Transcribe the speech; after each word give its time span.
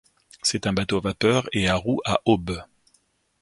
C'est 0.41 0.65
un 0.65 0.73
bateau 0.73 0.97
à 0.97 1.01
vapeur 1.01 1.47
et 1.53 1.67
à 1.67 1.75
roues 1.75 2.01
à 2.05 2.21
aubes. 2.25 2.63